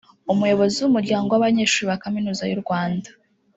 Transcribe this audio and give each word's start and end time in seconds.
Umuyobozi 0.33 0.77
w’Umuryango 0.79 1.29
w’abanyeshuri 1.31 1.85
ba 1.91 2.01
Kaminuza 2.03 2.43
y’u 2.51 2.61
Rwanda 2.63 3.09